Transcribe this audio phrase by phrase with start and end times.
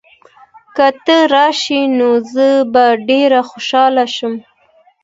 [0.75, 3.65] که ته راشې، نو زه به ډېر خوښ
[4.15, 4.33] شم.